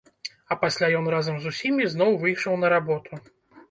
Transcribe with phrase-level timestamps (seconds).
[0.55, 3.27] А пасля ён разам з усімі зноў выйшаў на работу.